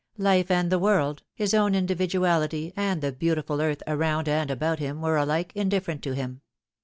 Life 0.17 0.49
and 0.49 0.71
the 0.71 0.79
world, 0.79 1.21
his 1.35 1.53
own 1.53 1.75
indi 1.75 1.93
viduality 1.93 2.73
and 2.75 3.01
the 3.03 3.11
beautiful 3.11 3.61
earth 3.61 3.83
around 3.85 4.27
and 4.27 4.49
about 4.49 4.79
him 4.79 4.99
were 4.99 5.15
alike 5.15 5.51
indifferent 5.53 6.01
to 6.05 6.15
him. 6.15 6.41